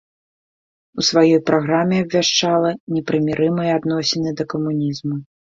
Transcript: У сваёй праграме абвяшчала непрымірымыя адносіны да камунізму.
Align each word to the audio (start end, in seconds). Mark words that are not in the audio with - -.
У 1.01 1.05
сваёй 1.09 1.37
праграме 1.49 1.95
абвяшчала 2.05 2.71
непрымірымыя 2.97 3.71
адносіны 3.81 4.29
да 4.41 4.49
камунізму. 4.57 5.15